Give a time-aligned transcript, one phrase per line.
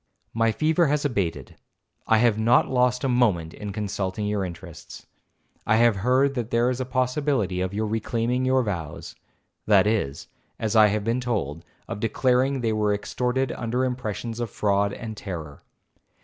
[0.33, 6.33] 'My fever has abated—I have not lost a moment in consulting your interests—I have heard
[6.33, 10.27] that there is a possibility of your reclaiming your vows—that is,
[10.57, 15.15] as I have been told, of declaring they were extorted under impressions of fraud and
[15.15, 15.61] terror.